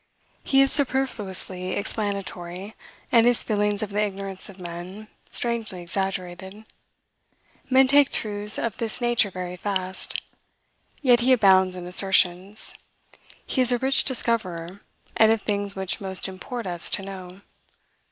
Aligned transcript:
He 0.43 0.61
is 0.61 0.71
superfluously 0.71 1.73
explanatory, 1.73 2.73
and 3.11 3.27
his 3.27 3.43
feelings 3.43 3.83
of 3.83 3.91
the 3.91 4.01
ignorance 4.01 4.49
of 4.49 4.59
men, 4.59 5.09
strangely 5.29 5.79
exaggerated. 5.79 6.65
Men 7.69 7.85
take 7.85 8.09
truths 8.09 8.57
of 8.57 8.77
this 8.77 8.99
nature 8.99 9.29
very 9.29 9.55
fast. 9.55 10.19
Yet 11.03 11.19
he 11.19 11.33
abounds 11.33 11.75
in 11.75 11.85
assertions; 11.85 12.73
he 13.45 13.61
is 13.61 13.71
a 13.71 13.77
rich 13.77 14.03
discoverer, 14.03 14.81
and 15.15 15.31
of 15.31 15.43
things 15.43 15.75
which 15.75 16.01
most 16.01 16.27
import 16.27 16.65
us 16.65 16.89
to 16.89 17.03
know. 17.03 17.41